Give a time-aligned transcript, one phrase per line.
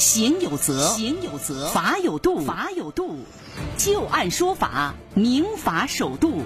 [0.00, 3.18] 行有责，行有责；法有度，法有度。
[3.76, 6.40] 就案说法，明法守度。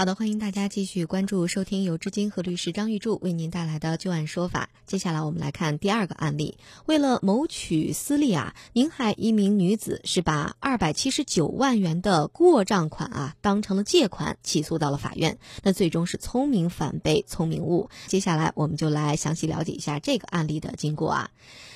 [0.00, 4.70] 好的，欢迎大家继续关注收听由知金和律师张玉柱为您带来的旧案说法。
[4.86, 6.56] 接下来我们来看第二个案例。
[6.86, 15.38] 为了谋取私利啊，宁海一名女子是把二百七十九万元的过账款啊当成了借款，起诉到了法院。
[15.62, 17.90] 那最终是聪明反被聪明误。
[18.06, 21.30] 接下来我们就来详细了解一下这个案例的经过啊。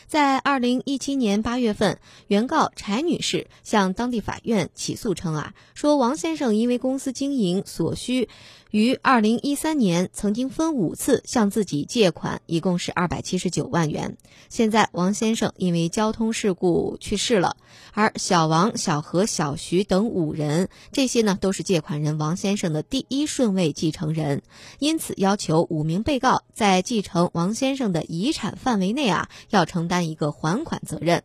[0.07, 8.29] 在二零一七年八月份，原告柴女士向当地法院起诉称啊，说王先生因为公司经营所需，
[8.75, 14.17] 于二零一三年曾经分五次向自己借款，一共是二百七十九万元。
[14.49, 17.57] 现在王先生因为交通事故去世了，
[17.93, 24.43] 而小王、小何、小徐等五人，这些呢都是借款人王先生的第一顺位继承人，
[24.81, 30.09] 因此要求五名被告在继承王先生的遗产范围内啊，要承担。
[30.09, 31.23] 一个还款责任。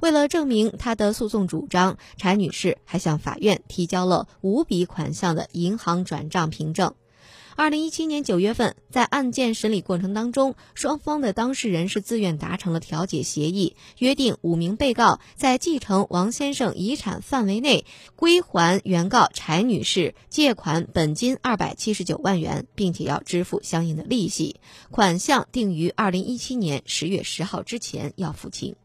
[0.00, 6.94] 为了证明他的诉讼主张，柴女士还向法院提交了五笔款项的银行转账凭证。
[7.56, 17.84] 二零一七年九月份，在案件审理过程当中，双方的当事人是自愿达成了调解协议，约定五名被告在继承王先生遗产范围内
[18.16, 24.56] 归还原告柴女士借款本金二百七十九万元，并且要支付相应的利息，
[24.90, 28.76] 款项定于二零一七年十月十号之前要付清。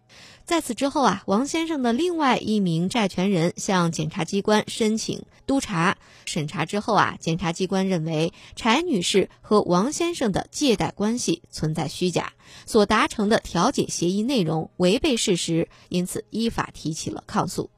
[0.46, 12.34] 在此之后啊，王先生的另外一名债权人向检察机关申请督查审查之后啊，检察机关认为柴女士和王先生的借贷关系存在虚假，
[12.68, 17.72] 所达成的调解协议内容违背事实，因此依法提起了抗诉。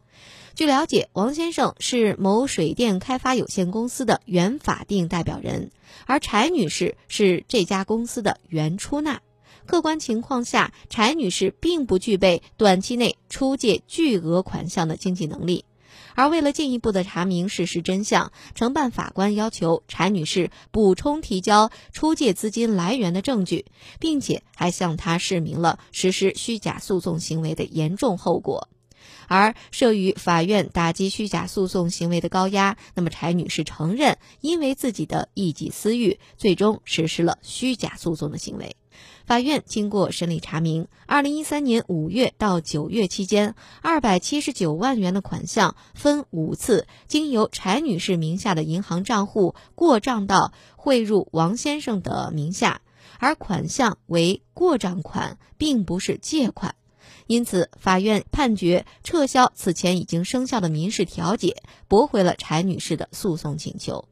[0.54, 5.72] 据了解，王先生是某水电开发有限公司的原法定代表人，
[6.06, 9.22] 而柴女士是这家公司的原出纳。
[9.68, 15.66] 客观情况下，柴女士并不具备短期内出借巨额款项的经济能力，
[16.16, 23.66] 而为了进一步的查明事实真相，承办法官要求柴女士补充提交出借资金来源的证据，
[24.00, 28.70] 并且还向她示明了实施虚假诉讼行为的严重后果。
[29.28, 38.78] 而慑于法院打击虚假诉讼行为的高压，那么柴女士承认因为自己的一己私欲，最终实施了虚假诉讼的行为。
[39.26, 52.82] 法院经过审理查明，二零一三年五月到九月期间，二百七十九万元的款项分五次经由柴女士名下的银行账户过账到汇入王先生的名下，
[53.20, 56.76] 而款项为过账款，并不是借款，
[57.26, 64.08] 因此法院判决撤销此前已经生效的民事调解，驳回了柴女士的诉讼请求。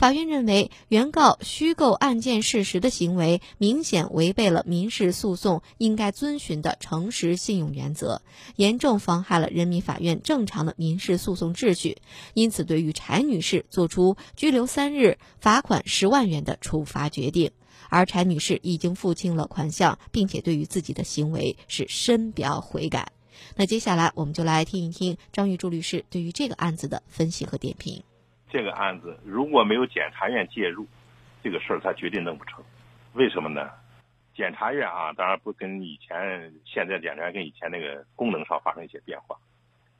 [0.00, 8.22] 法院认为，原告虚构案件事实的行为明显违背了民事诉讼应该遵循的诚实信用原则，
[8.56, 11.98] 严重妨害了人民法院正常的民事诉讼秩序，
[12.32, 17.50] 因此对于柴女士作出拘留三日、罚款十万元的处罚决定。
[17.90, 23.12] 而柴女士已经付清了款项，并且对于自己的行为是深表悔改。
[23.54, 28.02] 那接下来我们就来听一听张玉柱律师对于这个案子的分析和点评。
[28.50, 30.86] 这个案子如果没有检察院介入，
[31.42, 32.62] 这个事儿他绝对弄不成。
[33.12, 33.70] 为什么呢？
[34.34, 39.36] 检察院啊，当然不跟以前现在检察院跟以前那个功能上发生一些变化。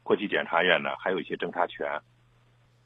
[0.03, 2.01] 过去检察院呢还有一些侦查权，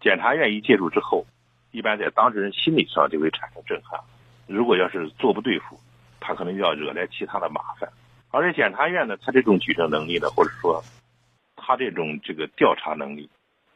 [0.00, 1.24] 检察院一介入之后，
[1.70, 4.00] 一般在当事人心理上就会产生震撼。
[4.46, 5.80] 如果要是做不对付，
[6.20, 7.90] 他可能要惹来其他的麻烦。
[8.30, 10.82] 而且检察院呢，他这种举证能力呢，或者说
[11.56, 13.30] 他这种这个调查能力。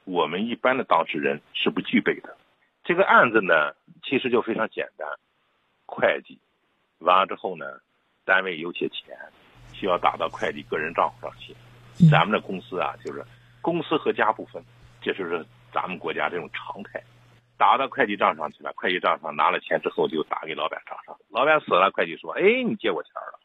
[0.09, 2.35] 我们一般的当事人是不具备的。
[2.83, 5.07] 这个案子呢，其实就非常简单，
[5.85, 6.41] 会计
[7.01, 7.67] 完了之后呢，
[8.25, 9.15] 单位有些钱
[9.75, 11.55] 需要打到会计个人账户上去。
[12.11, 13.23] 咱们的公司啊，就是
[13.61, 14.65] 公司和家不分，
[15.03, 17.03] 这就是咱们国家这种常态。
[17.59, 21.15] 打到会计账上去了，会计账上拿了钱之后就打给老板账上。
[21.29, 23.39] 老板死了，会计说：“哎，你借我钱了，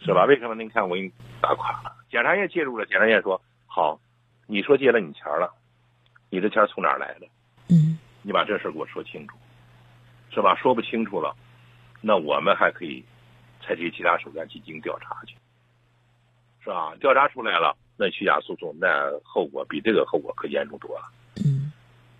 [0.00, 0.24] 是吧？
[0.24, 0.54] 为什么？
[0.54, 1.12] 您看我给你
[1.42, 4.00] 打款了。”检察院介入了，检察院说：“好，
[4.46, 5.52] 你说借了你钱了。”
[6.32, 7.26] 你的钱从哪儿来的？
[7.68, 9.36] 嗯，你把这事给我说清楚，
[10.30, 10.56] 是吧？
[10.56, 11.36] 说不清楚了，
[12.00, 13.04] 那我们还可以
[13.60, 15.36] 采取其他手段进行调查去，
[16.64, 16.94] 是吧？
[16.98, 21.12] 调查出来了，那虚假诉讼，那后果比这个后果可严重多了。
[21.44, 21.70] 嗯，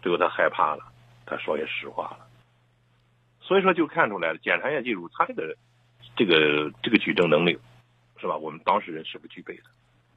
[0.02, 0.84] 最后他害怕了，
[1.24, 2.26] 他说些实话了。
[3.40, 5.56] 所以说，就看出来了，检察院介入，他这个
[6.16, 7.58] 这个这个举证能力，
[8.20, 8.36] 是吧？
[8.36, 9.62] 我们当事人是不具备的。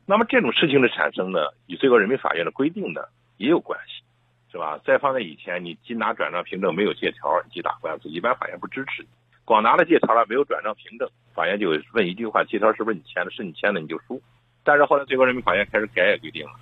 [0.05, 3.01] 那么这种事情的产生呢，以最高人民法院的规定呢？
[3.37, 4.03] 也有关系，
[4.51, 4.79] 是吧？
[4.85, 9.09] 再放在以前，你仅拿转账凭证没有借条，你去打官司，一般法院不支持你。
[9.43, 13.31] 光拿了借条了，没有转账凭证，法院就问一句话：借条是不是你签的？
[13.31, 14.21] 是你签的你就输。
[14.63, 16.53] 但是后来最高人民法院开始改也规定了，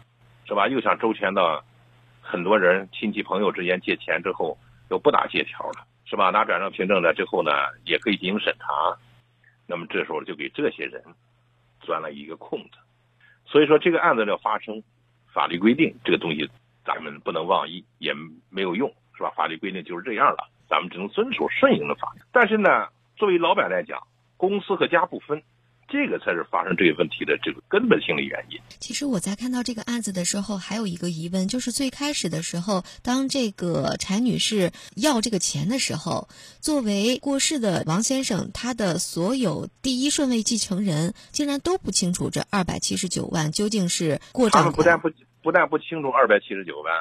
[0.45, 0.67] 是吧？
[0.67, 1.63] 又想周全到
[2.21, 4.57] 很多人亲戚朋友之间借钱之后，
[4.89, 6.29] 又不打借条了，是吧？
[6.31, 7.51] 拿转账凭证了之后呢，
[7.85, 8.97] 也可以进行审查。
[9.65, 11.01] 那么这时候就给这些人
[11.79, 12.77] 钻了一个空子。
[13.45, 14.83] 所以说这个案子的发生，
[15.31, 16.49] 法律规定这个东西
[16.85, 18.13] 咱们不能妄议，也
[18.49, 19.31] 没有用，是吧？
[19.35, 22.21] 法律规定就是这样了，咱们只能遵守顺应的法律。
[22.31, 23.99] 但是呢，作为老板来讲，
[24.37, 25.43] 公司和家不分。
[25.89, 28.57] 这个才是发生这个问题的这个根本性的原因。
[28.79, 36.29] 其实我在看到这个案子的时候，还有一个疑问，就是最开始的时候，当这个柴女士要这个钱的时候，
[36.61, 45.11] 作为过世的王先生，他的所有第一顺位继承人竟然都不清楚这二百七十九万究竟是过账他们不但不
[45.43, 46.91] 不但不清楚二百七十九万。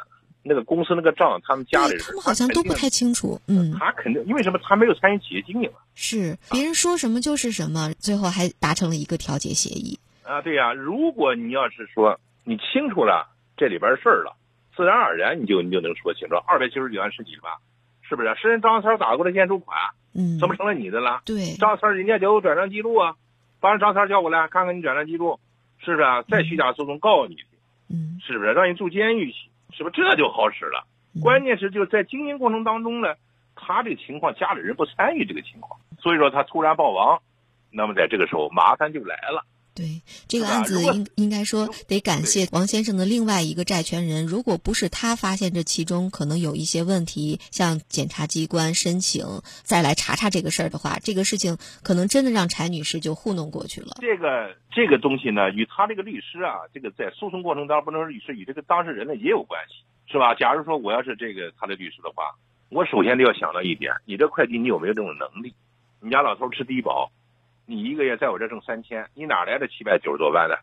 [0.45, 3.41] 那个公司那个账，他们家里人，他们好像都不太清楚。
[3.47, 4.59] 嗯，他肯定因为什么？
[4.61, 10.01] 他没有参与企业经营是别人说什么就是什么，最后还达成了一个调解协议。
[10.25, 10.73] 啊，对呀。
[10.73, 14.35] 如果你要是说你清楚了这里边事儿了，
[14.77, 16.35] 自然而然你就你就能说清楚。
[16.35, 17.59] 二百七十九万是你的吧？
[18.03, 18.35] 是不是？
[18.35, 19.79] 是人张三打过来先收款，
[20.13, 21.23] 嗯，怎么成了你的了？
[21.25, 23.15] 对，张三人家就有转账记录啊，
[23.61, 25.39] 把人张三叫过来看看你转账记录，
[25.79, 26.09] 是不是？
[26.29, 27.52] 再虚假诉讼告你，嗯，
[28.21, 28.53] 是不是？
[28.53, 29.97] 让你住监狱去，是不是？
[29.97, 30.87] 这就好使了。
[31.23, 33.15] 关键是就在经营过程当中呢，
[33.55, 37.21] 他这个情况家里人不参与这个情况，所以说他突然暴亡，
[37.71, 39.45] 那么在这个时候麻烦就来了。
[39.75, 53.97] 对这个案子应应该说得感谢王先生的另外一个债权人，如果不是他发现这其中可能有一些问题，向检察机关申请再来查查这个事儿的话，这个事情可能真的让柴女士就糊弄过去了。
[54.01, 59.85] 这个这个东西呢，与他这个律师啊，这个在诉讼过程当中不能说律师与这个当事人呢也有关系。
[60.11, 60.35] 是吧？
[60.35, 62.35] 假如说我要是这个他的律师的话，
[62.69, 65.55] 我首先得要想到一点：你这快递你有没有这种能力？
[66.01, 67.11] 你家老头吃低保，
[67.67, 70.59] 你一个月在我这挣三千，你哪来的七百九十多万的？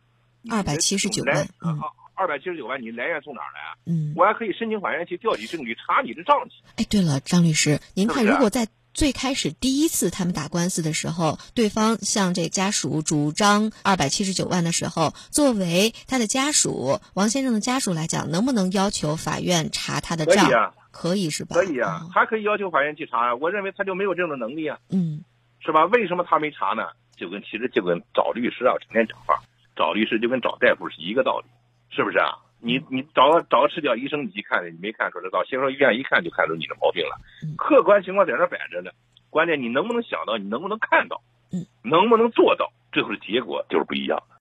[0.49, 1.47] 二百七十九万。
[1.61, 1.79] 嗯，
[2.15, 3.75] 二百七十九万，你来源从哪儿来啊？
[3.85, 6.55] 嗯，我还可以申请法院去调取证据，查你的账去。
[6.75, 20.45] 哎，对了，张律师，您看，如果在最开始第一次他们打官司的时候，对方向这家属主张二百七十九万的时候，作为他的家属，王先生的家属来讲，能不能要求法院查他的账？
[20.45, 21.55] 可以啊，可以是吧？
[21.55, 23.35] 可以啊，他可以要求法院去查。
[23.35, 24.79] 我认为他就没有这种能力啊。
[24.89, 25.23] 嗯，
[25.59, 25.85] 是吧？
[25.85, 26.89] 为什么他没查呢？
[27.15, 29.35] 就跟其实就跟找律师啊，成天讲话，
[29.75, 31.45] 找律师就跟找大夫是一个道理，
[31.93, 32.37] 是不是啊？
[32.61, 37.17] 你你找个找个赤脚医生，你去看，你没看出来，到协和医院一看就看出你的毛病了。
[37.57, 38.91] 客观情况在那摆着呢，
[39.29, 41.21] 关键你能不能想到，你能不能看到，
[41.51, 44.35] 嗯，能不能做到，最后的结果就是不一样的。